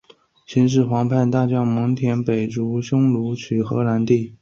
[0.47, 4.33] 秦始皇派大将蒙恬北逐匈奴取河南地。